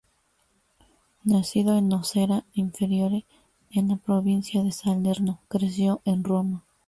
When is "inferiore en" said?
2.55-3.87